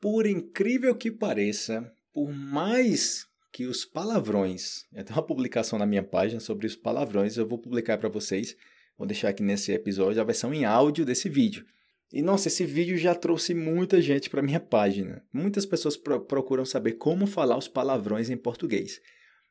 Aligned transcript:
Por 0.00 0.26
incrível 0.26 0.94
que 0.94 1.10
pareça, 1.10 1.92
por 2.12 2.32
mais 2.32 3.26
que 3.52 3.66
os 3.66 3.84
palavrões, 3.84 4.86
tenho 4.92 5.18
uma 5.18 5.22
publicação 5.22 5.78
na 5.78 5.86
minha 5.86 6.02
página 6.02 6.40
sobre 6.40 6.66
os 6.66 6.74
palavrões, 6.74 7.36
eu 7.36 7.46
vou 7.46 7.58
publicar 7.58 7.98
para 7.98 8.08
vocês, 8.08 8.56
vou 8.96 9.06
deixar 9.06 9.28
aqui 9.28 9.42
nesse 9.42 9.72
episódio 9.72 10.20
a 10.20 10.24
versão 10.24 10.54
em 10.54 10.64
áudio 10.64 11.04
desse 11.04 11.28
vídeo. 11.28 11.64
E 12.12 12.22
nossa, 12.22 12.48
esse 12.48 12.64
vídeo 12.64 12.96
já 12.96 13.14
trouxe 13.14 13.54
muita 13.54 14.02
gente 14.02 14.28
para 14.28 14.42
minha 14.42 14.58
página. 14.58 15.24
Muitas 15.32 15.64
pessoas 15.64 15.96
pro 15.96 16.20
procuram 16.20 16.64
saber 16.64 16.94
como 16.94 17.24
falar 17.26 17.56
os 17.56 17.68
palavrões 17.68 18.30
em 18.30 18.36
português. 18.36 19.00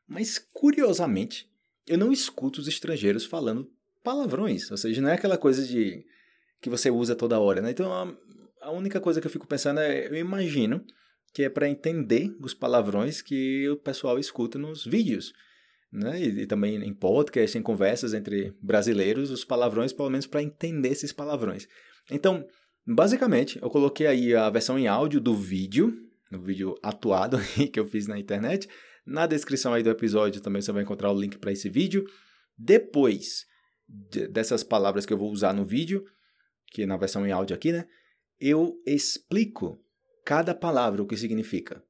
Mas 0.06 0.38
curiosamente, 0.52 1.50
eu 1.88 1.98
não 1.98 2.12
escuto 2.12 2.60
os 2.60 2.68
estrangeiros 2.68 3.26
falando 3.26 3.72
palavrões, 4.04 4.70
ou 4.72 4.78
seja, 4.78 5.02
não 5.02 5.10
é 5.10 5.14
aquela 5.14 5.38
coisa 5.38 5.66
de 5.66 6.06
que 6.60 6.70
você 6.70 6.90
usa 6.90 7.16
toda 7.16 7.40
hora, 7.40 7.62
né? 7.62 7.72
Então, 7.72 8.18
a, 8.62 8.72
única 8.72 9.00
coisa 9.00 9.20
que 9.20 9.28
eu 9.28 9.32
fico 9.32 9.48
pensando 9.48 9.80
é, 9.80 10.08
eu 10.08 10.16
imagino 10.16 10.84
que 11.34 11.44
é 11.44 11.50
para 11.50 11.70
entender 11.70 12.36
os 12.42 12.54
palavrões 12.54 13.22
que 13.22 13.68
o 13.70 13.78
pessoal 13.78 14.18
escuta 14.18 14.58
nos 14.58 14.86
vídeos, 14.86 15.34
né? 15.92 16.20
E, 16.20 16.42
e, 16.42 16.46
também 16.48 16.76
em 16.76 16.94
podcast, 16.94 17.58
em 17.58 17.62
conversas 17.62 18.14
entre 18.14 18.54
brasileiros, 18.62 19.30
os 19.30 19.46
palavrões, 19.46 19.94
pelo 19.94 20.10
menos 20.10 20.26
para 20.26 20.42
entender 20.42 20.90
esses 20.90 21.12
palavrões. 21.12 21.68
Então, 22.12 22.46
basicamente, 22.86 23.60
eu 23.62 23.70
coloquei 23.70 24.08
aí 24.08 24.36
a 24.36 24.50
versão 24.50 24.78
em 24.78 24.88
áudio 24.88 25.20
do 25.20 25.36
vídeo, 25.36 25.94
no 26.32 26.42
vídeo 26.42 26.76
atuado 26.84 27.38
que 27.72 27.80
eu 27.80 27.86
fiz 27.86 28.08
na 28.08 28.18
internet. 28.18 28.68
Na 29.06 29.26
descrição 29.26 29.74
aí 29.74 29.82
do 29.82 29.90
episódio 29.90 30.42
também 30.42 30.62
você 30.62 30.72
vai 30.72 30.84
encontrar 30.84 31.12
o 31.12 31.20
link 31.20 31.38
para 31.38 31.52
esse 31.52 31.70
vídeo. 31.70 32.06
Depois 32.58 33.46
de, 33.88 34.28
dessas 34.28 34.64
palavras 34.64 35.06
que 35.06 35.14
eu 35.14 35.18
vou 35.18 35.32
usar 35.32 35.54
no 35.54 35.66
vídeo, 35.66 36.06
que 36.68 36.84
é 36.84 36.86
na 36.86 36.98
versão 36.98 37.26
em 37.26 37.32
áudio 37.32 37.56
aqui, 37.56 37.72
né? 37.72 37.88
Eu 38.40 38.82
explico 38.86 39.80
cada 40.26 40.56
palavra 40.56 41.02
o 41.02 41.08
que 41.08 41.18
significa. 41.18 41.84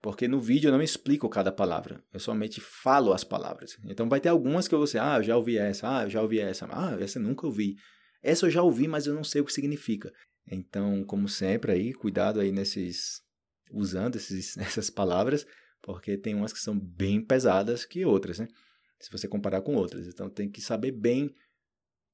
Porque 0.00 0.26
no 0.26 0.40
vídeo 0.40 0.66
eu 0.66 0.72
não 0.72 0.82
explico 0.82 1.28
cada 1.28 1.52
palavra, 1.52 2.02
eu 2.12 2.18
somente 2.18 2.60
falo 2.60 3.12
as 3.12 3.22
palavras. 3.22 3.78
Então 3.84 4.08
vai 4.08 4.20
ter 4.20 4.30
algumas 4.30 4.66
que 4.66 4.74
eu 4.74 4.78
vou 4.80 4.86
dizer, 4.86 4.98
ah, 4.98 5.18
eu 5.18 5.22
já 5.22 5.36
ouvi 5.36 5.56
essa, 5.56 5.98
ah, 5.98 6.02
eu 6.02 6.10
já 6.10 6.20
ouvi 6.20 6.40
essa, 6.40 6.66
ah, 6.68 6.96
essa 7.00 7.20
eu 7.20 7.22
nunca 7.22 7.46
ouvi. 7.46 7.76
Essa 8.20 8.46
eu 8.46 8.50
já 8.50 8.62
ouvi, 8.62 8.88
mas 8.88 9.06
eu 9.06 9.14
não 9.14 9.22
sei 9.22 9.40
o 9.40 9.44
que 9.44 9.52
significa. 9.52 10.12
Então, 10.50 11.04
como 11.04 11.28
sempre 11.28 11.70
aí, 11.70 11.92
cuidado 11.92 12.40
aí 12.40 12.50
nesses 12.50 13.22
usando 13.70 14.16
esses, 14.16 14.56
essas 14.58 14.90
palavras, 14.90 15.46
porque 15.80 16.16
tem 16.16 16.34
umas 16.34 16.52
que 16.52 16.58
são 16.58 16.78
bem 16.78 17.24
pesadas 17.24 17.84
que 17.84 18.04
outras, 18.04 18.40
né? 18.40 18.48
Se 18.98 19.10
você 19.10 19.28
comparar 19.28 19.62
com 19.62 19.74
outras. 19.74 20.06
Então 20.08 20.28
tem 20.28 20.50
que 20.50 20.60
saber 20.60 20.92
bem 20.92 21.32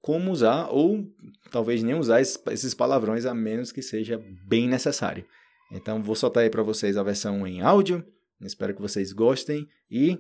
como 0.01 0.31
usar 0.31 0.69
ou 0.71 1.05
talvez 1.51 1.83
nem 1.83 1.95
usar 1.95 2.21
esses 2.21 2.75
palavrões 2.75 3.25
a 3.25 3.35
menos 3.35 3.73
que 3.73 3.83
seja 3.83 4.23
bem 4.47 4.69
necessário. 4.69 5.25
Então 5.71 6.03
vou 6.03 6.15
soltar 6.15 6.45
aí 6.45 6.51
para 6.51 6.63
vocês 6.63 6.97
a 6.97 7.03
versão 7.03 7.47
em 7.47 7.61
áudio. 7.61 8.05
Espero 8.41 8.75
que 8.75 8.81
vocês 8.81 9.13
gostem 9.13 9.67
e 9.91 10.19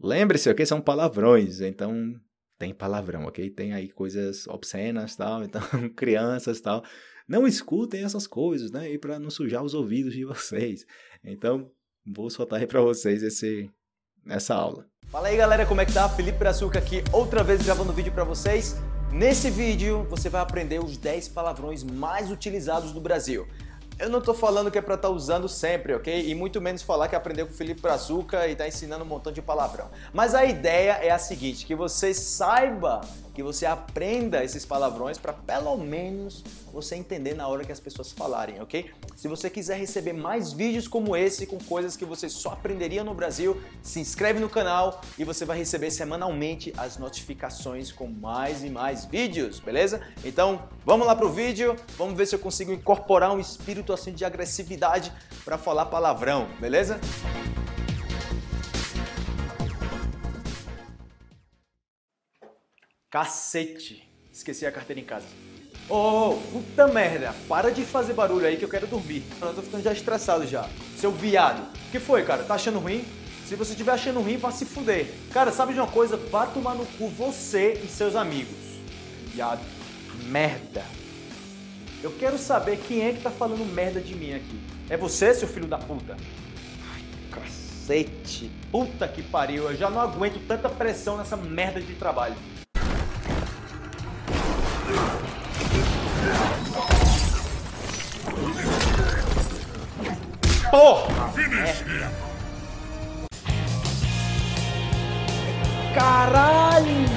lembre-se, 0.00 0.48
ok? 0.48 0.64
São 0.64 0.80
palavrões, 0.80 1.60
então 1.60 2.14
tem 2.58 2.72
palavrão, 2.72 3.24
ok? 3.24 3.50
Tem 3.50 3.72
aí 3.72 3.88
coisas 3.88 4.46
obscenas, 4.46 5.16
tal, 5.16 5.42
então 5.44 5.62
crianças, 5.96 6.60
tal. 6.60 6.84
Não 7.28 7.46
escutem 7.46 8.04
essas 8.04 8.26
coisas, 8.26 8.70
né? 8.70 8.90
E 8.90 8.98
para 8.98 9.18
não 9.18 9.30
sujar 9.30 9.62
os 9.62 9.74
ouvidos 9.74 10.14
de 10.14 10.24
vocês. 10.24 10.86
Então 11.24 11.70
vou 12.06 12.30
soltar 12.30 12.60
aí 12.60 12.66
para 12.66 12.80
vocês 12.80 13.22
esse 13.22 13.70
essa 14.26 14.54
aula. 14.54 14.86
Fala 15.10 15.28
aí, 15.28 15.36
galera, 15.36 15.66
como 15.66 15.80
é 15.80 15.86
que 15.86 15.92
tá? 15.92 16.08
Felipe 16.08 16.38
Brazuca 16.38 16.78
aqui, 16.78 17.02
outra 17.12 17.42
vez 17.42 17.62
gravando 17.62 17.92
vídeo 17.92 18.12
para 18.12 18.22
vocês. 18.22 18.76
Nesse 19.12 19.50
vídeo 19.50 20.06
você 20.08 20.28
vai 20.28 20.40
aprender 20.40 20.78
os 20.78 20.96
10 20.96 21.28
palavrões 21.28 21.82
mais 21.82 22.30
utilizados 22.30 22.92
do 22.92 23.00
Brasil. 23.00 23.44
Eu 24.00 24.08
não 24.08 24.22
tô 24.22 24.32
falando 24.32 24.70
que 24.70 24.78
é 24.78 24.80
pra 24.80 24.94
estar 24.94 25.08
tá 25.08 25.14
usando 25.14 25.46
sempre, 25.46 25.92
ok? 25.94 26.26
E 26.26 26.34
muito 26.34 26.58
menos 26.58 26.80
falar 26.80 27.06
que 27.06 27.14
aprendeu 27.14 27.46
com 27.46 27.52
o 27.52 27.54
Felipe 27.54 27.82
Brazuca 27.82 28.48
e 28.48 28.56
tá 28.56 28.66
ensinando 28.66 29.04
um 29.04 29.06
montão 29.06 29.30
de 29.30 29.42
palavrão. 29.42 29.90
Mas 30.10 30.34
a 30.34 30.42
ideia 30.46 30.92
é 30.92 31.10
a 31.10 31.18
seguinte, 31.18 31.66
que 31.66 31.74
você 31.74 32.14
saiba, 32.14 33.02
que 33.34 33.42
você 33.42 33.66
aprenda 33.66 34.42
esses 34.42 34.64
palavrões 34.64 35.18
para 35.18 35.34
pelo 35.34 35.76
menos 35.76 36.42
você 36.72 36.96
entender 36.96 37.34
na 37.34 37.46
hora 37.46 37.64
que 37.64 37.72
as 37.72 37.80
pessoas 37.80 38.10
falarem, 38.10 38.60
ok? 38.62 38.90
Se 39.16 39.28
você 39.28 39.50
quiser 39.50 39.78
receber 39.78 40.12
mais 40.12 40.52
vídeos 40.52 40.88
como 40.88 41.16
esse, 41.16 41.46
com 41.46 41.58
coisas 41.58 41.96
que 41.96 42.04
você 42.04 42.28
só 42.28 42.50
aprenderia 42.50 43.04
no 43.04 43.12
Brasil, 43.12 43.60
se 43.82 44.00
inscreve 44.00 44.40
no 44.40 44.48
canal 44.48 45.00
e 45.18 45.24
você 45.24 45.44
vai 45.44 45.58
receber 45.58 45.90
semanalmente 45.90 46.72
as 46.76 46.96
notificações 46.96 47.92
com 47.92 48.06
mais 48.06 48.64
e 48.64 48.70
mais 48.70 49.04
vídeos, 49.04 49.60
beleza? 49.60 50.00
Então, 50.24 50.62
vamos 50.86 51.06
lá 51.06 51.14
pro 51.14 51.30
vídeo, 51.30 51.76
vamos 51.98 52.16
ver 52.16 52.26
se 52.26 52.34
eu 52.34 52.38
consigo 52.38 52.72
incorporar 52.72 53.32
um 53.32 53.40
espírito 53.40 53.89
assim 53.92 54.12
de 54.12 54.24
agressividade 54.24 55.12
para 55.44 55.58
falar 55.58 55.86
palavrão, 55.86 56.48
beleza? 56.60 57.00
Cacete! 63.10 64.08
Esqueci 64.32 64.64
a 64.64 64.72
carteira 64.72 65.00
em 65.00 65.04
casa. 65.04 65.26
Ô, 65.88 66.30
oh, 66.30 66.36
puta 66.52 66.86
merda, 66.86 67.34
para 67.48 67.72
de 67.72 67.84
fazer 67.84 68.12
barulho 68.12 68.46
aí 68.46 68.56
que 68.56 68.64
eu 68.64 68.68
quero 68.68 68.86
dormir. 68.86 69.24
Eu 69.40 69.52
tô 69.52 69.60
ficando 69.60 69.82
já 69.82 69.92
estressado 69.92 70.46
já. 70.46 70.68
Seu 70.96 71.10
viado. 71.10 71.60
O 71.88 71.90
que 71.90 71.98
foi, 71.98 72.24
cara? 72.24 72.44
Tá 72.44 72.54
achando 72.54 72.78
ruim? 72.78 73.04
Se 73.44 73.56
você 73.56 73.72
estiver 73.72 73.90
achando 73.90 74.20
ruim, 74.20 74.36
vá 74.36 74.52
se 74.52 74.64
fuder. 74.64 75.12
Cara, 75.32 75.50
sabe 75.50 75.72
de 75.74 75.80
uma 75.80 75.88
coisa? 75.88 76.16
Vá 76.16 76.46
tomar 76.46 76.76
no 76.76 76.86
cu 76.86 77.08
você 77.08 77.72
e 77.84 77.88
seus 77.88 78.14
amigos. 78.14 78.56
Viado. 79.34 79.60
Merda. 80.26 80.84
Eu 82.02 82.10
quero 82.12 82.38
saber 82.38 82.78
quem 82.78 83.02
é 83.06 83.12
que 83.12 83.20
tá 83.20 83.30
falando 83.30 83.62
merda 83.64 84.00
de 84.00 84.14
mim 84.14 84.32
aqui. 84.32 84.58
É 84.88 84.96
você, 84.96 85.34
seu 85.34 85.46
filho 85.46 85.66
da 85.66 85.76
puta? 85.76 86.16
Ai, 86.94 87.02
cacete. 87.30 88.50
Puta 88.72 89.06
que 89.06 89.22
pariu. 89.22 89.64
Eu 89.70 89.76
já 89.76 89.90
não 89.90 90.00
aguento 90.00 90.40
tanta 90.48 90.70
pressão 90.70 91.18
nessa 91.18 91.36
merda 91.36 91.78
de 91.78 91.94
trabalho. 91.94 92.34
Porra! 100.70 101.32
Caralho! 105.94 107.09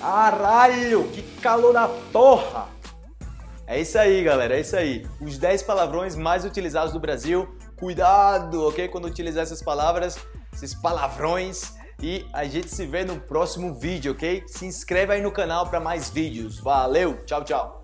Caralho! 0.00 1.06
Que 1.08 1.22
calor 1.42 1.74
da 1.74 1.86
porra! 2.10 2.68
É 3.66 3.78
isso 3.80 3.98
aí, 3.98 4.24
galera, 4.24 4.56
é 4.56 4.60
isso 4.60 4.74
aí. 4.74 5.06
Os 5.20 5.38
10 5.38 5.62
palavrões 5.62 6.16
mais 6.16 6.44
utilizados 6.44 6.92
do 6.92 6.98
Brasil. 6.98 7.54
Cuidado, 7.76 8.66
ok? 8.66 8.88
Quando 8.88 9.04
utilizar 9.04 9.42
essas 9.42 9.62
palavras, 9.62 10.18
esses 10.52 10.74
palavrões. 10.74 11.74
E 12.02 12.26
a 12.32 12.44
gente 12.44 12.68
se 12.68 12.86
vê 12.86 13.04
no 13.04 13.20
próximo 13.20 13.74
vídeo, 13.74 14.12
ok? 14.12 14.42
Se 14.46 14.64
inscreve 14.64 15.12
aí 15.12 15.22
no 15.22 15.30
canal 15.30 15.68
para 15.68 15.78
mais 15.78 16.08
vídeos. 16.08 16.58
Valeu, 16.58 17.22
tchau, 17.26 17.44
tchau! 17.44 17.82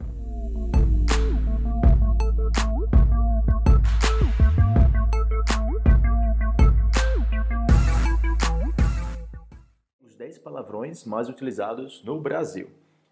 Mais 11.04 11.28
utilizados 11.28 12.02
no 12.04 12.20
Brasil. 12.20 12.68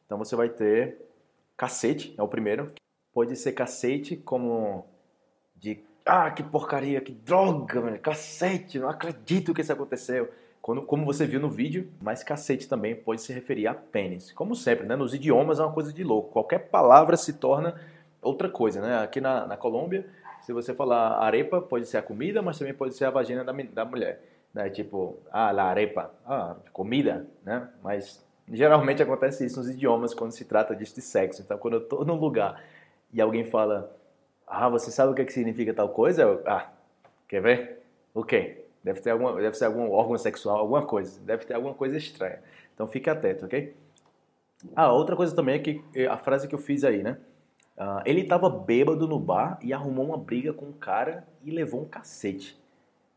Então 0.07 0.19
você 0.19 0.37
vai 0.37 0.49
ter 0.49 0.99
cacete, 1.57 2.15
é 2.17 2.23
o 2.23 2.29
primeiro. 2.29 2.73
Pode 3.13 3.37
ser 3.37 3.53
cacete 3.53 4.17
como 4.17 4.87
de 5.57 5.81
ah, 6.05 6.31
que 6.31 6.43
porcaria, 6.43 7.01
que 7.01 7.13
droga, 7.13 7.81
mano, 7.81 7.99
cacete, 7.99 8.79
não 8.79 8.89
acredito 8.89 9.55
que 9.55 9.63
isso 9.63 9.73
aconteceu. 9.73 10.31
Quando, 10.61 10.83
como 10.83 11.05
você 11.05 11.27
viu 11.27 11.41
no 11.41 11.51
vídeo, 11.51 11.91
mas 12.01 12.23
cacete 12.23 12.69
também 12.69 12.95
pode 12.95 13.21
se 13.21 13.33
referir 13.33 13.67
a 13.67 13.75
pênis. 13.75 14.33
Como 14.33 14.55
sempre, 14.55 14.87
né? 14.87 14.97
Nos 14.97 15.15
idiomas 15.15 15.59
é 15.59 15.63
uma 15.63 15.73
coisa 15.73 15.93
de 15.93 16.03
louco. 16.03 16.31
Qualquer 16.31 16.71
palavra 16.71 17.17
se 17.17 17.35
torna 17.35 17.79
outra 18.23 18.49
coisa, 18.49 18.81
né? 18.81 18.99
Aqui 18.99 19.21
na, 19.21 19.47
na 19.47 19.57
Colômbia, 19.57 20.07
se 20.43 20.53
você 20.53 20.75
falar 20.75 21.19
arepa, 21.19 21.61
pode 21.61 21.87
ser 21.87 21.99
a 21.99 22.03
comida, 22.03 22.41
mas 22.43 22.59
também 22.59 22.75
pode 22.75 22.95
ser 22.95 23.05
a 23.05 23.11
vagina 23.11 23.45
da, 23.45 23.53
da 23.53 23.85
mulher 23.85 24.34
né? 24.55 24.71
Tipo, 24.71 25.19
ah, 25.33 25.51
la 25.51 25.65
arepa, 25.65 26.11
ah, 26.25 26.57
comida, 26.73 27.27
né? 27.45 27.69
Mas 27.83 28.25
geralmente 28.49 29.03
acontece 29.03 29.45
isso 29.45 29.59
nos 29.59 29.69
idiomas 29.69 30.15
quando 30.15 30.31
se 30.31 30.45
trata 30.45 30.77
disso 30.77 30.95
de 30.95 31.03
sexo. 31.03 31.43
Então, 31.43 31.59
quando 31.59 31.75
eu 31.75 31.81
estou 31.81 32.05
num 32.05 32.15
lugar 32.15 32.63
e 33.13 33.21
alguém 33.21 33.45
fala, 33.45 33.95
ah, 34.47 34.69
você 34.69 34.91
sabe 34.91 35.13
o 35.13 35.15
que, 35.15 35.23
é 35.23 35.25
que 35.25 35.33
significa 35.33 35.75
tal 35.75 35.89
coisa? 35.89 36.23
Eu, 36.23 36.43
ah, 36.47 36.71
quer 37.29 37.43
ver? 37.43 37.83
O 38.15 38.23
quê? 38.23 38.65
Deve 38.83 39.01
ter 39.01 39.11
alguma, 39.11 39.35
deve 39.41 39.57
ser 39.57 39.65
algum 39.65 39.91
órgão 39.91 40.17
sexual, 40.17 40.59
alguma 40.59 40.87
coisa. 40.87 41.21
Deve 41.23 41.45
ter 41.45 41.55
alguma 41.55 41.75
coisa 41.75 41.97
estranha. 41.97 42.39
Então, 42.75 42.87
fique 42.87 43.11
atento, 43.11 43.47
ok? 43.47 43.75
Ah, 44.77 44.93
outra 44.93 45.17
coisa 45.17 45.35
também 45.35 45.57
é 45.57 45.59
que 45.59 45.85
eh, 45.95 46.07
a 46.07 46.17
frase 46.17 46.47
que 46.47 46.55
eu 46.55 46.59
fiz 46.59 46.85
aí, 46.85 47.03
né? 47.03 47.19
Uh, 47.77 48.01
ele 48.07 48.21
estava 48.21 48.49
bêbado 48.49 49.09
no 49.09 49.19
bar 49.19 49.59
e 49.61 49.73
arrumou 49.73 50.07
uma 50.07 50.17
briga 50.17 50.53
com 50.53 50.67
um 50.67 50.73
cara 50.73 51.27
e 51.43 51.51
levou 51.51 51.83
um 51.83 51.85
cacete 51.85 52.57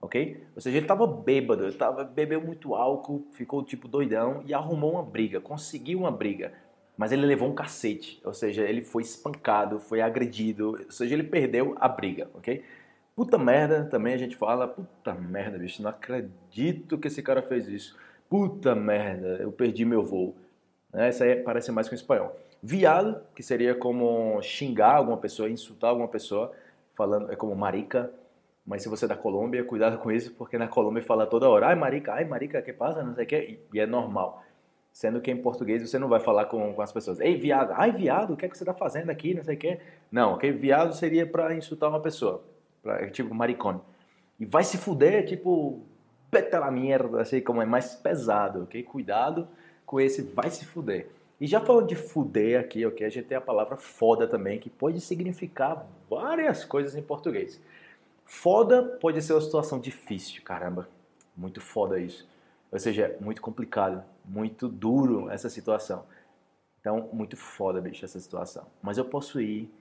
ok? 0.01 0.44
Ou 0.55 0.61
seja, 0.61 0.77
ele 0.77 0.85
estava 0.85 1.05
bêbado, 1.07 1.65
ele 1.65 1.73
tava, 1.73 2.03
bebeu 2.03 2.41
muito 2.41 2.75
álcool, 2.75 3.27
ficou 3.31 3.63
tipo 3.63 3.88
doidão 3.88 4.44
e 4.45 4.53
arrumou 4.53 4.94
uma 4.94 5.03
briga, 5.03 5.41
conseguiu 5.41 5.99
uma 5.99 6.11
briga. 6.11 6.53
mas 6.97 7.11
ele 7.11 7.25
levou 7.27 7.47
um 7.47 7.53
cacete, 7.53 8.19
ou 8.25 8.33
seja, 8.33 8.63
ele 8.63 8.81
foi 8.81 9.03
espancado, 9.03 9.79
foi 9.79 10.01
agredido, 10.01 10.71
ou 10.83 10.91
seja, 10.91 11.13
ele 11.13 11.23
perdeu 11.23 11.75
a 11.79 11.88
briga, 11.88 12.27
ok? 12.33 12.63
Puta 13.15 13.38
merda, 13.38 13.85
também 13.85 14.13
a 14.13 14.17
gente 14.17 14.35
fala, 14.35 14.67
puta 14.67 15.13
merda, 15.13 15.57
bicho, 15.57 15.81
não 15.81 15.89
acredito 15.89 16.97
que 16.97 17.07
esse 17.07 17.21
cara 17.23 17.41
fez 17.41 17.67
isso. 17.67 17.97
Puta 18.29 18.75
merda, 18.75 19.38
eu 19.41 19.51
perdi 19.51 19.85
meu 19.85 20.03
voo. 20.03 20.35
Né? 20.94 21.07
Essa 21.07 21.23
aí 21.23 21.38
parece 21.38 21.71
mais 21.71 21.89
com 21.89 21.95
espanhol. 21.95 22.35
Viado, 22.61 23.21
que 23.35 23.41
seria 23.41 23.73
como 23.73 24.41
xingar 24.41 24.95
alguma 24.95 25.17
pessoa, 25.17 25.49
insultar 25.49 25.89
alguma 25.89 26.07
pessoa, 26.07 26.51
falando, 26.95 27.31
é 27.31 27.35
como 27.35 27.55
marica, 27.55 28.11
mas 28.67 28.83
se 28.83 28.89
você 28.89 29.05
é 29.05 29.07
da 29.07 29.15
Colômbia, 29.15 29.63
cuidado 29.63 29.97
com 29.97 30.11
isso, 30.11 30.33
porque 30.33 30.57
na 30.57 30.67
Colômbia 30.67 31.01
fala 31.01 31.25
toda 31.25 31.49
hora, 31.49 31.67
ai 31.67 31.75
marica, 31.75 32.13
ai 32.13 32.25
marica, 32.25 32.61
que 32.61 32.73
passa, 32.73 33.01
não 33.01 33.15
sei 33.15 33.23
o 33.23 33.27
que, 33.27 33.59
e 33.73 33.79
é 33.79 33.85
normal. 33.85 34.43
Sendo 34.91 35.21
que 35.21 35.31
em 35.31 35.37
português 35.37 35.87
você 35.89 35.97
não 35.97 36.09
vai 36.09 36.19
falar 36.19 36.45
com, 36.45 36.73
com 36.73 36.81
as 36.81 36.91
pessoas, 36.91 37.21
ei 37.21 37.37
viado, 37.37 37.71
ai 37.75 37.93
viado, 37.93 38.33
o 38.33 38.37
que 38.37 38.45
é 38.45 38.49
que 38.49 38.57
você 38.57 38.63
está 38.63 38.73
fazendo 38.73 39.09
aqui, 39.09 39.33
não 39.33 39.43
sei 39.43 39.55
o 39.55 39.57
que. 39.57 39.79
Não, 40.11 40.33
ok? 40.33 40.51
Viado 40.51 40.93
seria 40.93 41.25
para 41.25 41.55
insultar 41.55 41.89
uma 41.89 42.01
pessoa, 42.01 42.43
pra, 42.83 43.09
tipo 43.09 43.33
maricone. 43.33 43.79
E 44.37 44.45
vai 44.45 44.65
se 44.65 44.77
fuder, 44.77 45.25
tipo, 45.25 45.81
peta 46.29 46.59
la 46.59 46.69
merda, 46.69 47.21
assim, 47.21 47.39
como 47.39 47.61
é 47.61 47.65
mais 47.65 47.95
pesado, 47.95 48.63
ok? 48.63 48.83
Cuidado 48.83 49.47
com 49.85 50.01
esse 50.01 50.21
vai 50.21 50.49
se 50.49 50.65
fuder. 50.65 51.07
E 51.39 51.47
já 51.47 51.61
falando 51.61 51.87
de 51.87 51.95
fuder 51.95 52.59
aqui, 52.59 52.85
ok? 52.85 53.05
A 53.05 53.09
gente 53.09 53.27
tem 53.27 53.37
a 53.37 53.41
palavra 53.41 53.77
foda 53.77 54.27
também, 54.27 54.59
que 54.59 54.69
pode 54.69 54.99
significar 54.99 55.87
várias 56.09 56.65
coisas 56.65 56.95
em 56.95 57.01
português. 57.01 57.61
Foda 58.27 58.83
pode 58.83 59.21
ser 59.21 59.33
uma 59.33 59.41
situação 59.41 59.79
difícil, 59.79 60.44
caramba, 60.44 60.89
muito 61.35 61.62
foda 61.62 61.97
isso. 61.97 62.27
Ou 62.69 62.77
seja, 62.77 63.15
muito 63.21 63.41
complicado, 63.41 64.03
muito 64.25 64.68
duro 64.68 65.29
essa 65.29 65.50
situação. 65.50 66.03
Então, 66.81 67.09
muito 67.13 67.38
foda, 67.38 67.79
bicho, 67.79 68.03
essa 68.03 68.19
situação. 68.19 68.65
Mas 68.81 68.97
eu 68.97 69.06
posso 69.06 69.39
ir 69.39 69.74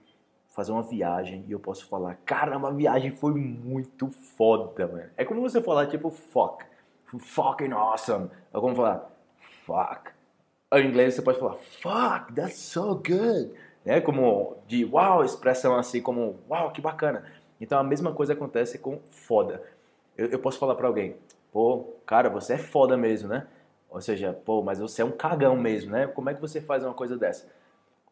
fazer 0.51 0.71
uma 0.71 0.83
viagem 0.83 1.45
e 1.49 1.53
eu 1.53 1.59
posso 1.59 1.87
falar, 1.87 2.15
caramba, 2.25 2.69
a 2.69 2.73
viagem 2.73 3.11
foi 3.11 3.35
muito 3.35 4.11
foda, 4.13 4.87
mano. 4.87 5.11
É 5.17 5.25
como 5.25 5.41
você 5.41 5.61
falar, 5.61 5.89
tipo, 5.89 6.09
fuck. 6.09 6.65
Fucking 7.19 7.73
awesome. 7.73 8.31
É 8.55 8.61
como 8.61 8.77
falar, 8.77 9.11
fuck. 9.65 10.13
Em 10.73 10.87
inglês 10.87 11.15
você 11.15 11.23
pode 11.23 11.39
falar, 11.39 11.57
fuck, 11.57 12.33
that's 12.33 12.59
so 12.59 12.95
good. 12.95 13.53
É 13.85 14.01
como 14.01 14.57
de 14.69 14.85
wow, 14.85 15.25
expressão 15.25 15.77
assim, 15.77 16.01
como 16.01 16.39
wow, 16.49 16.71
que 16.71 16.81
bacana. 16.81 17.25
Então 17.61 17.79
a 17.79 17.85
mesma 17.85 18.13
coisa 18.13 18.33
acontece 18.33 18.79
com 18.79 19.01
foda. 19.11 19.63
Eu, 20.17 20.29
eu 20.29 20.39
posso 20.39 20.59
falar 20.59 20.75
para 20.75 20.87
alguém, 20.87 21.17
pô, 21.53 21.95
cara, 22.05 22.29
você 22.29 22.55
é 22.55 22.59
foda 22.59 22.97
mesmo, 22.97 23.29
né? 23.29 23.47
Ou 23.91 24.01
seja, 24.01 24.33
pô, 24.33 24.63
mas 24.63 24.79
você 24.79 25.03
é 25.03 25.05
um 25.05 25.13
cagão 25.13 25.57
mesmo, 25.57 25.93
né? 25.93 26.07
Como 26.07 26.29
é 26.29 26.35
que 26.35 26.41
você 26.41 26.61
faz 26.61 26.85
uma 26.85 26.95
coisa 26.95 27.17
dessa? 27.17 27.47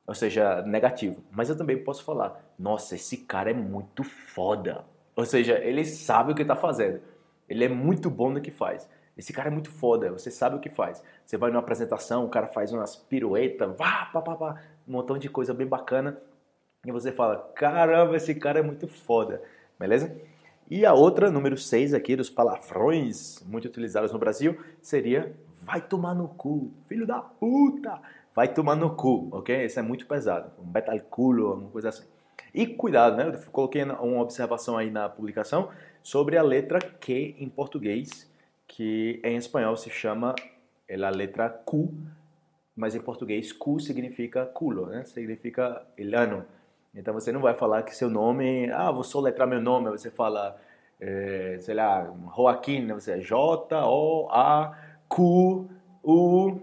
Ou 0.06 0.14
seja, 0.14 0.62
negativo. 0.62 1.22
Mas 1.30 1.48
eu 1.48 1.56
também 1.56 1.82
posso 1.82 2.04
falar, 2.04 2.42
nossa, 2.58 2.94
esse 2.94 3.18
cara 3.18 3.50
é 3.50 3.54
muito 3.54 4.04
foda. 4.04 4.84
Ou 5.16 5.24
seja, 5.24 5.58
ele 5.58 5.84
sabe 5.84 6.32
o 6.32 6.34
que 6.34 6.42
está 6.42 6.56
fazendo. 6.56 7.00
Ele 7.48 7.64
é 7.64 7.68
muito 7.68 8.10
bom 8.10 8.30
no 8.30 8.40
que 8.40 8.50
faz. 8.50 8.88
Esse 9.16 9.32
cara 9.32 9.48
é 9.48 9.50
muito 9.50 9.70
foda, 9.70 10.10
você 10.10 10.30
sabe 10.30 10.56
o 10.56 10.60
que 10.60 10.68
faz. 10.68 11.02
Você 11.24 11.36
vai 11.36 11.50
numa 11.50 11.60
apresentação, 11.60 12.24
o 12.24 12.28
cara 12.28 12.48
faz 12.48 12.72
umas 12.72 12.96
piruetas, 12.96 13.76
vá, 13.76 14.06
pá, 14.06 14.20
pá, 14.20 14.34
pá, 14.34 14.62
um 14.88 14.92
montão 14.92 15.16
de 15.16 15.28
coisa 15.28 15.54
bem 15.54 15.66
bacana. 15.66 16.20
E 16.84 16.92
você 16.92 17.10
fala, 17.10 17.50
caramba, 17.54 18.16
esse 18.16 18.34
cara 18.34 18.58
é 18.58 18.62
muito 18.62 18.86
foda. 18.86 19.42
Beleza? 19.78 20.14
E 20.70 20.86
a 20.86 20.94
outra, 20.94 21.30
número 21.30 21.56
6 21.56 21.94
aqui, 21.94 22.16
dos 22.16 22.30
palavrões 22.30 23.42
muito 23.46 23.66
utilizados 23.66 24.12
no 24.12 24.18
Brasil, 24.18 24.58
seria 24.80 25.34
vai 25.64 25.80
tomar 25.80 26.14
no 26.14 26.28
cu, 26.28 26.72
filho 26.86 27.06
da 27.06 27.20
puta, 27.20 28.00
vai 28.34 28.52
tomar 28.52 28.76
no 28.76 28.94
cu, 28.94 29.28
ok? 29.32 29.64
Esse 29.64 29.78
é 29.78 29.82
muito 29.82 30.06
pesado, 30.06 30.50
um 30.62 30.66
betal 30.66 30.98
culo, 31.00 31.48
alguma 31.48 31.70
coisa 31.70 31.88
assim. 31.88 32.04
E 32.52 32.66
cuidado, 32.66 33.16
né? 33.16 33.26
Eu 33.26 33.50
coloquei 33.50 33.82
uma 33.82 34.20
observação 34.20 34.76
aí 34.76 34.90
na 34.90 35.08
publicação 35.08 35.70
sobre 36.02 36.36
a 36.36 36.42
letra 36.42 36.78
Q 36.78 37.34
em 37.38 37.48
português, 37.48 38.30
que 38.68 39.20
em 39.24 39.36
espanhol 39.36 39.76
se 39.76 39.90
chama 39.90 40.34
a 40.88 41.10
letra 41.10 41.48
Q, 41.48 41.88
mas 42.76 42.94
em 42.94 43.00
português 43.00 43.52
Q 43.52 43.80
significa 43.80 44.46
culo, 44.46 44.86
né? 44.86 45.04
Significa 45.04 45.82
el 45.96 46.14
ano. 46.14 46.44
Então 46.94 47.12
você 47.12 47.32
não 47.32 47.40
vai 47.40 47.54
falar 47.54 47.82
que 47.82 47.94
seu 47.94 48.08
nome, 48.08 48.70
ah, 48.70 48.90
vou 48.90 49.02
soletrar 49.02 49.48
meu 49.48 49.60
nome, 49.60 49.90
você 49.90 50.10
fala, 50.10 50.56
é, 51.00 51.58
sei 51.60 51.74
lá, 51.74 52.12
Joaquim, 52.36 52.82
né? 52.82 52.94
você 52.94 53.12
é 53.12 53.20
J-O-A-Q, 53.20 53.84
U, 56.02 56.60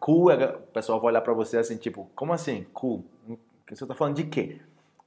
Q, 0.00 0.10
o 0.10 0.72
pessoal 0.72 1.00
vai 1.00 1.08
olhar 1.10 1.20
para 1.20 1.32
você 1.34 1.58
assim, 1.58 1.76
tipo, 1.76 2.08
como 2.14 2.32
assim, 2.32 2.64
Q? 2.72 3.02
Você 3.68 3.84
está 3.84 3.94
falando 3.94 4.16
de 4.16 4.24
quê? 4.24 4.60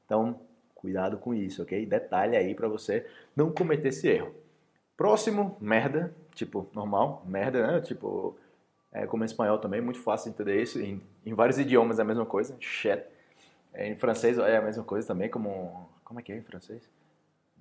Então, 0.06 0.40
cuidado 0.76 1.18
com 1.18 1.34
isso, 1.34 1.64
ok? 1.64 1.86
Detalhe 1.86 2.36
aí 2.36 2.54
para 2.54 2.68
você 2.68 3.06
não 3.36 3.52
cometer 3.52 3.90
esse 3.90 4.08
erro. 4.08 4.34
Próximo, 4.96 5.58
merda, 5.60 6.14
tipo, 6.34 6.68
normal, 6.74 7.24
merda, 7.26 7.66
né? 7.66 7.82
Tipo, 7.82 8.36
é, 8.92 9.06
como 9.06 9.24
em 9.24 9.26
espanhol 9.26 9.60
também, 9.60 9.80
muito 9.80 10.02
fácil 10.02 10.30
entender 10.30 10.62
isso. 10.62 10.80
Em, 10.80 11.02
em 11.26 11.34
vários 11.34 11.60
idiomas 11.60 12.00
é 12.00 12.02
a 12.02 12.06
mesma 12.06 12.26
coisa, 12.26 12.56
shit. 12.60 13.04
É, 13.78 13.88
em 13.88 13.96
francês 13.96 14.40
é 14.40 14.58
a 14.58 14.62
mesma 14.62 14.84
coisa 14.84 15.08
também, 15.08 15.30
como. 15.30 15.88
Como 16.04 16.20
é 16.20 16.24
que 16.24 16.32
é 16.32 16.38
em 16.38 16.42
francês? 16.42 16.90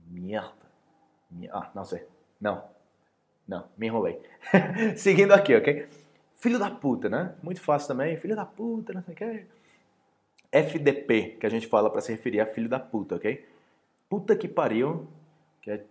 Merda. 0.08 0.66
Ah, 1.52 1.70
não 1.74 1.84
sei. 1.84 2.06
Não. 2.40 2.64
Não, 3.46 3.66
me 3.76 3.86
enrolei. 3.86 4.20
Seguindo 4.96 5.32
aqui, 5.32 5.54
ok? 5.54 5.86
Filho 6.36 6.58
da 6.58 6.70
puta, 6.70 7.10
né? 7.10 7.34
Muito 7.42 7.60
fácil 7.60 7.88
também. 7.88 8.16
Filho 8.16 8.34
da 8.34 8.46
puta, 8.46 8.94
não 8.94 9.02
sei 9.02 9.14
o 9.14 9.16
que. 9.16 9.46
FDP, 10.50 11.36
que 11.38 11.46
a 11.46 11.50
gente 11.50 11.66
fala 11.66 11.90
para 11.90 12.00
se 12.00 12.12
referir 12.12 12.40
a 12.40 12.46
filho 12.46 12.68
da 12.68 12.80
puta, 12.80 13.16
ok? 13.16 13.46
Puta 14.08 14.34
que 14.34 14.48
pariu, 14.48 15.06
que 15.60 15.70
é 15.70 15.84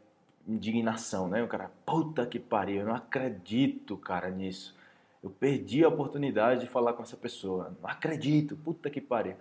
indignação, 0.47 1.27
né? 1.27 1.43
O 1.43 1.47
cara, 1.47 1.69
puta 1.85 2.25
que 2.25 2.39
pariu, 2.39 2.79
eu 2.79 2.87
não 2.87 2.95
acredito, 2.95 3.95
cara, 3.97 4.31
nisso. 4.31 4.75
Eu 5.21 5.29
perdi 5.29 5.83
a 5.83 5.89
oportunidade 5.89 6.61
de 6.61 6.67
falar 6.67 6.93
com 6.93 7.03
essa 7.03 7.17
pessoa. 7.17 7.75
Não 7.79 7.89
acredito, 7.89 8.55
puta 8.55 8.89
que 8.89 9.01
pariu 9.01 9.35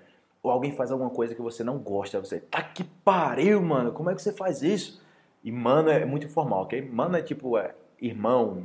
ou 0.45 0.51
alguém 0.51 0.73
faz 0.73 0.93
alguma 0.93 1.09
coisa 1.09 1.35
que 1.35 1.41
você 1.41 1.65
não 1.65 1.79
gosta, 1.79 2.21
você, 2.21 2.39
tá 2.39 2.63
que 2.63 2.85
pariu, 2.85 3.63
mano, 3.63 3.93
como 3.93 4.11
é 4.11 4.15
que 4.15 4.21
você 4.21 4.31
faz 4.31 4.63
isso? 4.63 5.03
E 5.43 5.51
mano 5.51 5.89
é 5.89 6.05
muito 6.05 6.27
informal, 6.27 6.65
ok? 6.65 6.83
Mano 6.83 7.17
é 7.17 7.23
tipo 7.23 7.57
é, 7.57 7.75
irmão, 7.99 8.65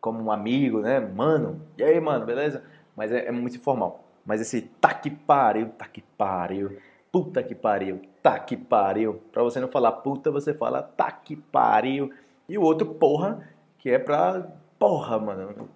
como 0.00 0.22
um 0.22 0.32
amigo, 0.32 0.80
né? 0.80 0.98
Mano, 1.00 1.60
e 1.76 1.82
aí, 1.84 2.00
mano, 2.00 2.24
beleza? 2.24 2.64
Mas 2.96 3.12
é, 3.12 3.26
é 3.26 3.30
muito 3.30 3.58
informal. 3.58 4.02
Mas 4.24 4.40
esse 4.40 4.62
tá 4.62 4.94
que 4.94 5.10
pariu, 5.10 5.68
tá 5.76 5.86
que 5.86 6.00
pariu, 6.00 6.78
puta 7.12 7.42
que 7.42 7.54
pariu, 7.54 8.00
tá 8.22 8.38
que 8.38 8.56
pariu. 8.56 9.20
Pra 9.30 9.42
você 9.42 9.60
não 9.60 9.68
falar 9.68 9.92
puta, 9.92 10.30
você 10.30 10.54
fala 10.54 10.82
tá 10.82 11.12
que 11.12 11.36
pariu. 11.36 12.10
E 12.48 12.56
o 12.56 12.62
outro 12.62 12.86
porra, 12.86 13.46
que 13.78 13.90
é 13.90 13.98
pra 13.98 14.50
porra, 14.78 15.18
mano. 15.18 15.68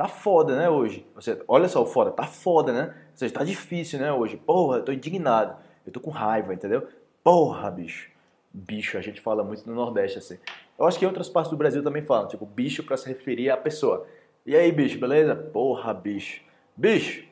Tá 0.00 0.08
foda, 0.08 0.56
né, 0.56 0.66
hoje? 0.66 1.06
Você, 1.14 1.38
olha 1.46 1.68
só 1.68 1.82
o 1.82 1.84
foda, 1.84 2.10
tá 2.10 2.22
foda, 2.22 2.72
né? 2.72 2.84
Ou 3.10 3.16
seja, 3.18 3.34
tá 3.34 3.44
difícil, 3.44 3.98
né, 3.98 4.10
hoje? 4.10 4.34
Porra, 4.34 4.78
eu 4.78 4.82
tô 4.82 4.92
indignado. 4.92 5.54
Eu 5.84 5.92
tô 5.92 6.00
com 6.00 6.08
raiva, 6.08 6.54
entendeu? 6.54 6.88
Porra, 7.22 7.70
bicho. 7.70 8.10
Bicho, 8.50 8.96
a 8.96 9.02
gente 9.02 9.20
fala 9.20 9.44
muito 9.44 9.68
no 9.68 9.74
Nordeste, 9.74 10.16
assim. 10.16 10.38
Eu 10.78 10.86
acho 10.86 10.98
que 10.98 11.04
outras 11.04 11.28
partes 11.28 11.50
do 11.50 11.56
Brasil 11.58 11.82
também 11.82 12.00
falam, 12.00 12.28
tipo, 12.28 12.46
bicho 12.46 12.82
para 12.82 12.96
se 12.96 13.08
referir 13.08 13.50
à 13.50 13.58
pessoa. 13.58 14.06
E 14.46 14.56
aí, 14.56 14.72
bicho, 14.72 14.98
beleza? 14.98 15.36
Porra, 15.36 15.92
bicho. 15.92 16.42
Bicho, 16.74 17.28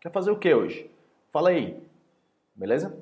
quer 0.00 0.12
fazer 0.12 0.30
o 0.30 0.38
que 0.38 0.54
hoje? 0.54 0.88
Fala 1.32 1.48
aí. 1.48 1.76
Beleza? 2.54 2.96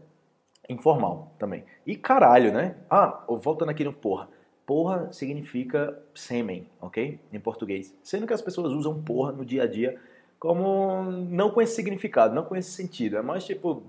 Informal 0.66 1.34
também. 1.38 1.66
E 1.86 1.94
caralho, 1.94 2.54
né? 2.54 2.74
Ah, 2.88 3.22
voltando 3.28 3.68
aqui 3.68 3.84
no 3.84 3.92
porra. 3.92 4.30
Porra 4.70 5.12
significa 5.12 6.00
sêmen, 6.14 6.64
ok? 6.80 7.18
Em 7.32 7.40
português. 7.40 7.92
Sendo 8.04 8.24
que 8.24 8.32
as 8.32 8.40
pessoas 8.40 8.72
usam 8.72 9.02
porra 9.02 9.32
no 9.32 9.44
dia 9.44 9.64
a 9.64 9.66
dia 9.66 9.98
como 10.38 11.10
não 11.10 11.50
com 11.50 11.60
esse 11.60 11.74
significado, 11.74 12.32
não 12.36 12.44
com 12.44 12.54
esse 12.54 12.70
sentido. 12.70 13.16
É 13.16 13.20
mais 13.20 13.44
tipo 13.44 13.82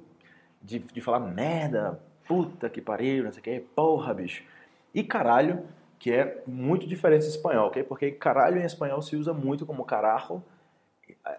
de, 0.60 0.80
de 0.80 1.00
falar 1.00 1.20
merda, 1.20 2.00
puta 2.28 2.68
que 2.68 2.82
pariu, 2.82 3.26
não 3.26 3.32
sei 3.32 3.42
o 3.42 3.44
que, 3.44 3.60
porra, 3.76 4.12
bicho. 4.12 4.44
E 4.92 5.04
caralho, 5.04 5.64
que 6.00 6.12
é 6.12 6.42
muito 6.48 6.88
diferente 6.88 7.26
do 7.26 7.30
espanhol, 7.30 7.68
ok? 7.68 7.84
Porque 7.84 8.10
caralho 8.14 8.60
em 8.60 8.66
espanhol 8.66 9.04
se 9.04 9.16
usa 9.16 9.36
muito 9.36 9.68
como 9.68 9.86
carajo. 9.86 10.42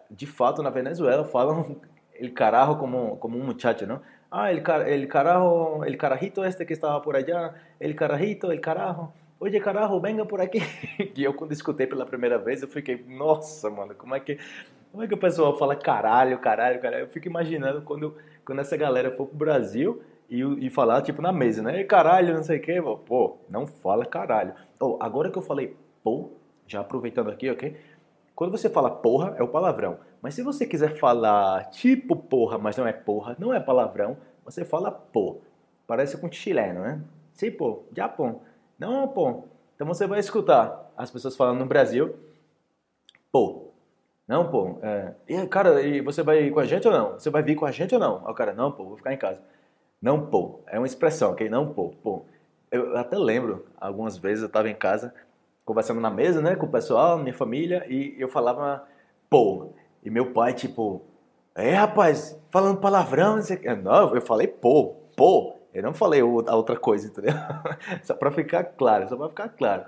De 0.09 0.25
fato, 0.25 0.63
na 0.63 0.71
Venezuela 0.71 1.25
falam 1.25 1.81
el 2.15 2.33
carajo 2.33 2.77
como, 2.77 3.17
como 3.17 3.37
um 3.37 3.45
muchacho, 3.45 3.89
não? 3.89 4.01
Ah, 4.31 4.53
el, 4.53 4.63
el 4.87 5.09
carajo, 5.09 5.83
el 5.85 5.97
carajito 5.97 6.45
este 6.45 6.65
que 6.65 6.75
estava 6.75 7.03
por 7.03 7.17
allá, 7.17 7.55
el 7.81 7.97
carajito, 7.97 8.53
el 8.53 8.61
carajo. 8.61 9.13
Oye, 9.43 9.59
carajo, 9.59 9.99
venga 9.99 10.25
por 10.25 10.41
aqui. 10.41 10.61
E 11.17 11.19
eu, 11.27 11.35
quando 11.35 11.51
escutei 11.51 11.85
pela 11.85 12.07
primeira 12.07 12.39
vez, 12.39 12.63
eu 12.63 12.69
fiquei, 12.69 13.05
nossa, 13.09 13.69
mano, 13.69 13.93
como 13.93 14.15
é 14.15 14.21
que, 14.21 14.39
como 14.93 15.03
é 15.03 15.09
que 15.09 15.15
o 15.15 15.19
pessoal 15.19 15.59
fala 15.59 15.75
caralho, 15.75 16.39
caralho, 16.39 16.81
caralho? 16.81 17.03
Eu 17.03 17.09
fico 17.09 17.27
imaginando 17.27 17.83
quando, 17.83 18.15
quando 18.45 18.61
essa 18.61 18.77
galera 18.77 19.11
for 19.11 19.27
pro 19.27 19.37
Brasil 19.37 20.01
e, 20.31 20.43
e 20.65 20.71
falar, 20.71 21.03
tipo, 21.03 21.21
na 21.21 21.33
mesa, 21.33 21.61
né? 21.61 21.81
E 21.81 21.85
caralho, 21.85 22.37
não 22.37 22.45
sei 22.45 22.59
o 22.59 22.63
quê. 22.63 22.81
Pô, 23.05 23.39
não 23.51 23.67
fala 23.67 24.07
caralho. 24.07 24.55
Oh, 24.79 24.97
agora 25.01 25.29
que 25.29 25.39
eu 25.39 25.43
falei 25.43 25.77
pô, 26.05 26.31
já 26.69 26.79
aproveitando 26.79 27.29
aqui, 27.29 27.51
ok? 27.51 27.77
Quando 28.37 28.53
você 28.53 28.71
fala 28.71 28.91
porra, 28.91 29.35
é 29.37 29.43
o 29.43 29.49
palavrão. 29.49 29.99
Mas 30.23 30.35
se 30.35 30.43
você 30.45 30.65
quiser 30.65 30.97
falar 30.99 31.65
tipo 31.71 32.15
porra, 32.15 32.59
mas 32.59 32.77
não 32.77 32.87
é 32.87 32.93
porra, 32.93 33.35
não 33.41 33.53
é 33.53 33.59
palavrão, 33.59 34.17
você 34.45 34.65
fala 34.65 34.93
pô. 34.93 35.39
Parece 35.85 36.17
com 36.17 36.31
chileno, 36.31 36.81
né? 36.83 37.03
Tipo, 37.37 37.83
Japão. 37.93 38.41
Não, 38.83 39.07
pô. 39.07 39.45
Então 39.77 39.87
você 39.87 40.09
vai 40.09 40.19
escutar 40.19 40.93
as 40.97 41.09
pessoas 41.09 41.37
falando 41.37 41.61
no 41.61 41.67
Brasil, 41.67 42.17
pô. 43.31 43.69
Não, 44.27 44.51
pô. 44.51 44.81
É, 44.83 45.15
e, 45.29 45.47
cara, 45.47 45.81
e 45.83 46.01
você 46.01 46.21
vai 46.21 46.47
ir 46.47 46.51
com 46.51 46.59
a 46.59 46.67
gente 46.67 46.89
ou 46.89 46.93
não? 46.93 47.13
Você 47.13 47.31
vai 47.31 47.45
vir 47.45 47.55
com 47.55 47.65
a 47.65 47.71
gente 47.71 47.95
ou 47.95 48.01
não? 48.01 48.17
O 48.17 48.35
cara, 48.35 48.53
não, 48.53 48.73
pô, 48.73 48.85
vou 48.85 48.97
ficar 48.97 49.13
em 49.13 49.17
casa. 49.17 49.41
Não, 50.01 50.27
pô. 50.27 50.59
É 50.67 50.79
uma 50.81 50.87
expressão, 50.87 51.31
ok? 51.31 51.49
Não, 51.49 51.73
pô, 51.73 51.91
pô. 52.03 52.25
Eu 52.73 52.97
até 52.97 53.17
lembro, 53.17 53.67
algumas 53.81 54.17
vezes 54.17 54.43
eu 54.43 54.49
estava 54.49 54.69
em 54.69 54.75
casa, 54.75 55.15
conversando 55.65 56.01
na 56.01 56.11
mesa, 56.11 56.41
né, 56.41 56.57
com 56.57 56.67
o 56.67 56.71
pessoal, 56.71 57.19
minha 57.19 57.35
família, 57.35 57.87
e 57.89 58.17
eu 58.19 58.29
falava, 58.29 58.85
pô. 59.31 59.75
E 60.03 60.11
meu 60.11 60.33
pai, 60.33 60.55
tipo, 60.55 61.03
é, 61.55 61.73
rapaz, 61.75 62.37
falando 62.51 62.81
palavrão, 62.81 63.37
não 63.37 63.43
sei 63.43 63.57
o 63.57 63.61
que. 63.61 63.75
Não, 63.77 64.13
eu 64.13 64.23
falei 64.23 64.49
pô, 64.49 64.97
pô. 65.17 65.62
Eu 65.75 65.83
não 65.83 65.95
falei 65.95 66.21
a 66.21 66.25
outra 66.25 66.77
coisa, 66.77 67.07
entendeu? 67.07 67.33
só 68.03 68.15
para 68.15 68.31
ficar 68.31 68.65
claro, 68.65 69.09
só 69.09 69.17
para 69.17 69.29
ficar 69.29 69.49
claro. 69.49 69.85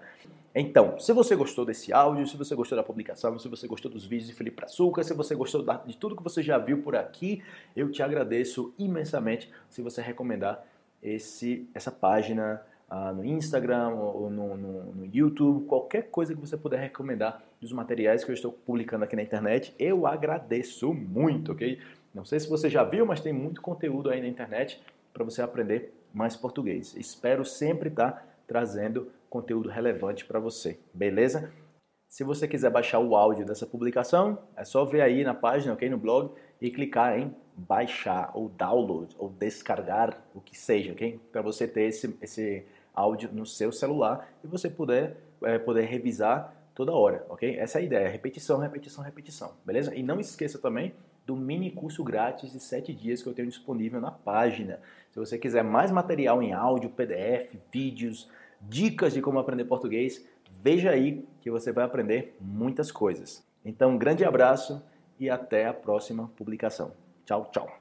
Então, 0.54 0.98
se 1.00 1.12
você 1.12 1.34
gostou 1.34 1.64
desse 1.64 1.92
áudio, 1.92 2.26
se 2.28 2.36
você 2.36 2.54
gostou 2.54 2.76
da 2.76 2.82
publicação, 2.84 3.36
se 3.40 3.48
você 3.48 3.66
gostou 3.66 3.90
dos 3.90 4.06
vídeos 4.06 4.28
de 4.28 4.34
Felipe 4.34 4.64
Açúcar, 4.64 5.02
se 5.02 5.12
você 5.12 5.34
gostou 5.34 5.66
de 5.84 5.96
tudo 5.96 6.14
que 6.16 6.22
você 6.22 6.44
já 6.44 6.58
viu 6.58 6.80
por 6.80 6.94
aqui, 6.94 7.42
eu 7.74 7.90
te 7.90 8.02
agradeço 8.04 8.72
imensamente 8.78 9.50
se 9.68 9.82
você 9.82 10.00
recomendar 10.00 10.64
esse, 11.02 11.68
essa 11.74 11.90
página 11.90 12.62
uh, 12.88 13.12
no 13.12 13.24
Instagram 13.24 13.90
ou 13.90 14.30
no, 14.30 14.56
no, 14.56 14.82
no, 14.94 15.06
YouTube, 15.12 15.66
qualquer 15.66 16.02
coisa 16.04 16.32
que 16.32 16.40
você 16.40 16.56
puder 16.56 16.78
recomendar 16.78 17.42
dos 17.60 17.72
materiais 17.72 18.22
que 18.22 18.30
eu 18.30 18.34
estou 18.34 18.52
publicando 18.52 19.04
aqui 19.04 19.16
na 19.16 19.22
internet, 19.22 19.74
eu 19.76 20.06
agradeço 20.06 20.94
muito, 20.94 21.50
ok? 21.50 21.80
Não 22.14 22.24
sei 22.24 22.38
se 22.38 22.48
você 22.48 22.70
já 22.70 22.84
viu, 22.84 23.04
mas 23.04 23.20
tem 23.20 23.32
muito 23.32 23.60
conteúdo 23.60 24.08
aí 24.08 24.20
na 24.20 24.28
internet 24.28 24.80
para 25.14 25.24
você 25.24 25.40
aprender 25.40 25.94
mais 26.12 26.36
português. 26.36 26.94
Espero 26.96 27.44
sempre 27.44 27.88
estar 27.88 28.10
tá 28.10 28.26
trazendo 28.46 29.10
conteúdo 29.30 29.68
relevante 29.68 30.24
para 30.24 30.40
você, 30.40 30.78
beleza? 30.92 31.50
Se 32.08 32.22
você 32.22 32.46
quiser 32.46 32.70
baixar 32.70 32.98
o 32.98 33.16
áudio 33.16 33.46
dessa 33.46 33.66
publicação, 33.66 34.38
é 34.56 34.64
só 34.64 34.84
ver 34.84 35.00
aí 35.00 35.24
na 35.24 35.34
página, 35.34 35.72
ok, 35.72 35.88
no 35.88 35.98
blog, 35.98 36.30
e 36.60 36.70
clicar 36.70 37.18
em 37.18 37.34
baixar 37.56 38.30
ou 38.34 38.48
download 38.48 39.14
ou 39.18 39.28
descarregar 39.28 40.22
o 40.34 40.40
que 40.40 40.56
seja, 40.56 40.92
ok? 40.92 41.20
Para 41.32 41.42
você 41.42 41.66
ter 41.66 41.82
esse, 41.82 42.16
esse 42.20 42.64
áudio 42.94 43.30
no 43.32 43.46
seu 43.46 43.72
celular 43.72 44.28
e 44.42 44.46
você 44.46 44.68
puder, 44.68 45.16
é, 45.42 45.58
poder 45.58 45.82
revisar 45.82 46.54
toda 46.74 46.92
hora, 46.92 47.24
ok? 47.28 47.56
Essa 47.58 47.78
é 47.78 47.82
a 47.82 47.84
ideia, 47.84 48.08
repetição, 48.08 48.58
repetição, 48.58 49.02
repetição, 49.02 49.52
beleza? 49.64 49.94
E 49.94 50.02
não 50.02 50.20
esqueça 50.20 50.58
também 50.58 50.94
do 51.26 51.36
mini 51.36 51.70
curso 51.70 52.04
grátis 52.04 52.52
de 52.52 52.60
7 52.60 52.92
dias 52.92 53.22
que 53.22 53.28
eu 53.28 53.34
tenho 53.34 53.48
disponível 53.48 54.00
na 54.00 54.10
página. 54.10 54.80
Se 55.10 55.18
você 55.18 55.38
quiser 55.38 55.64
mais 55.64 55.90
material 55.90 56.42
em 56.42 56.52
áudio, 56.52 56.90
PDF, 56.90 57.56
vídeos, 57.72 58.28
dicas 58.60 59.12
de 59.12 59.22
como 59.22 59.38
aprender 59.38 59.64
português, 59.64 60.24
veja 60.62 60.90
aí 60.90 61.26
que 61.40 61.50
você 61.50 61.72
vai 61.72 61.84
aprender 61.84 62.36
muitas 62.40 62.90
coisas. 62.90 63.44
Então, 63.64 63.92
um 63.92 63.98
grande 63.98 64.24
abraço 64.24 64.82
e 65.18 65.30
até 65.30 65.66
a 65.66 65.74
próxima 65.74 66.30
publicação. 66.36 66.92
Tchau, 67.24 67.48
tchau. 67.52 67.80